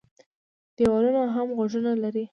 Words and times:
ـ 0.39 0.75
دېوالونو 0.75 1.21
هم 1.35 1.47
غوږونه 1.57 1.91
لري. 2.03 2.23